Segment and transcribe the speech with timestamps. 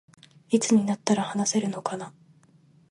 [0.49, 2.11] いつになったら話せるのかな